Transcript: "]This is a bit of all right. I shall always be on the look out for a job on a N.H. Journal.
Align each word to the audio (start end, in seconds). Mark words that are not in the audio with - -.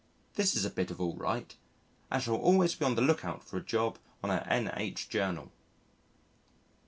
"]This 0.33 0.55
is 0.55 0.65
a 0.65 0.71
bit 0.71 0.89
of 0.89 0.99
all 0.99 1.15
right. 1.15 1.55
I 2.09 2.17
shall 2.17 2.33
always 2.37 2.73
be 2.73 2.85
on 2.85 2.95
the 2.95 3.03
look 3.03 3.23
out 3.23 3.43
for 3.43 3.57
a 3.57 3.61
job 3.63 3.99
on 4.23 4.31
a 4.31 4.43
N.H. 4.49 5.09
Journal. 5.09 5.51